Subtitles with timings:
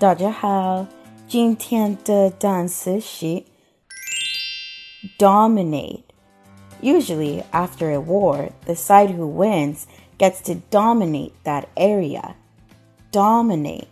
[0.00, 0.86] 大家好，
[1.26, 3.44] 今天的单词是
[5.18, 6.02] dominate.
[6.82, 9.84] Usually, after a war, the side who wins
[10.18, 12.34] gets to dominate that area.
[13.10, 13.88] Dominate.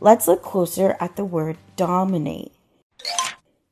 [0.00, 2.52] Let's look closer at the word dominate.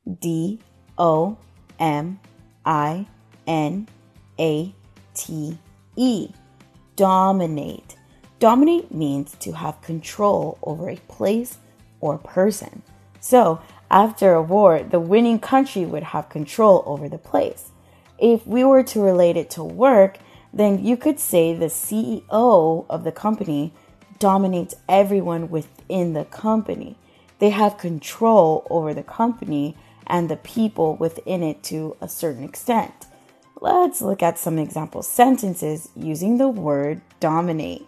[0.05, 0.59] D
[0.97, 1.37] O
[1.79, 2.19] M
[2.63, 3.07] I
[3.47, 3.87] N
[4.39, 4.73] A
[5.13, 5.57] T
[5.95, 6.29] E.
[6.95, 7.95] Dominate.
[8.39, 11.57] Dominate means to have control over a place
[12.00, 12.82] or person.
[13.20, 13.60] So,
[13.90, 17.70] after a war, the winning country would have control over the place.
[18.18, 20.18] If we were to relate it to work,
[20.52, 23.72] then you could say the CEO of the company
[24.18, 26.96] dominates everyone within the company.
[27.38, 29.76] They have control over the company
[30.06, 33.06] and the people within it to a certain extent.
[33.60, 37.86] Let's look at some example sentences using the word dominate.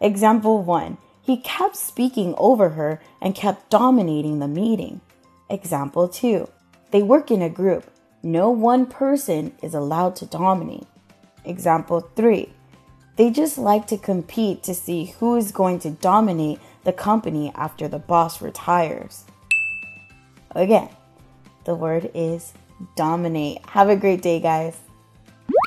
[0.00, 5.01] Example 1 He kept speaking over her and kept dominating the meeting.
[5.49, 6.47] Example 2
[6.91, 7.89] They work in a group.
[8.23, 10.87] No one person is allowed to dominate.
[11.45, 12.49] Example 3
[13.17, 17.87] They just like to compete to see who is going to dominate the company after
[17.87, 19.25] the boss retires.
[20.55, 20.89] Again,
[21.65, 22.53] the word is
[22.95, 23.65] dominate.
[23.67, 24.75] Have a great day, guys.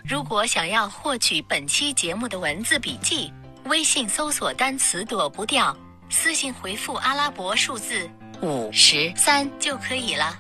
[0.07, 3.33] 如果想要获取本期节目的文字笔记，
[3.66, 5.76] 微信搜索单词躲不掉，
[6.10, 8.10] 私信回复阿拉伯数字
[8.42, 10.38] 五十三就可以了。